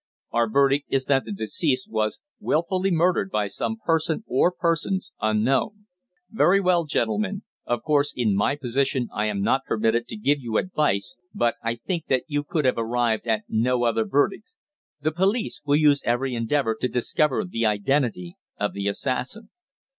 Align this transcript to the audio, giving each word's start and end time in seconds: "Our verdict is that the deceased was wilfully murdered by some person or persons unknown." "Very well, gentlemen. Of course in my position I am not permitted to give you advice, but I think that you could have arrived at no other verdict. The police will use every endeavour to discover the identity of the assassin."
"Our 0.31 0.49
verdict 0.49 0.85
is 0.89 1.05
that 1.05 1.25
the 1.25 1.31
deceased 1.31 1.87
was 1.87 2.17
wilfully 2.39 2.89
murdered 2.89 3.29
by 3.29 3.45
some 3.45 3.77
person 3.85 4.23
or 4.25 4.51
persons 4.51 5.11
unknown." 5.21 5.85
"Very 6.31 6.59
well, 6.59 6.85
gentlemen. 6.85 7.43
Of 7.67 7.83
course 7.83 8.11
in 8.15 8.35
my 8.35 8.55
position 8.55 9.09
I 9.13 9.27
am 9.27 9.43
not 9.43 9.63
permitted 9.67 10.07
to 10.07 10.17
give 10.17 10.39
you 10.39 10.57
advice, 10.57 11.17
but 11.35 11.53
I 11.61 11.75
think 11.75 12.07
that 12.07 12.23
you 12.27 12.43
could 12.43 12.65
have 12.65 12.79
arrived 12.79 13.27
at 13.27 13.43
no 13.47 13.83
other 13.83 14.03
verdict. 14.03 14.55
The 15.01 15.11
police 15.11 15.61
will 15.65 15.75
use 15.77 16.01
every 16.03 16.33
endeavour 16.33 16.75
to 16.81 16.87
discover 16.87 17.45
the 17.45 17.67
identity 17.67 18.37
of 18.59 18.73
the 18.73 18.87
assassin." 18.87 19.51